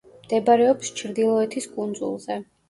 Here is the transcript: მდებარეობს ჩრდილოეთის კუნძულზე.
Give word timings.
მდებარეობს 0.21 0.89
ჩრდილოეთის 1.01 1.69
კუნძულზე. 1.77 2.41